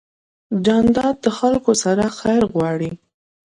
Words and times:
جانداد 0.65 1.15
د 1.25 1.27
خلکو 1.37 1.71
سره 1.83 2.03
خیر 2.19 2.41
غواړي. 2.53 2.91